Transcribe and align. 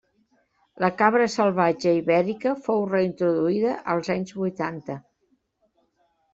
La 0.83 0.87
cabra 1.01 1.27
salvatge 1.33 1.91
ibèrica 1.99 2.55
fou 2.69 2.83
reintroduïda 2.95 3.77
als 3.95 4.13
anys 4.17 4.37
vuitanta. 4.41 5.01